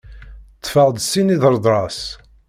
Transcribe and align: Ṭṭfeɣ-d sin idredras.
Ṭṭfeɣ-d 0.57 0.97
sin 1.03 1.33
idredras. 1.35 1.99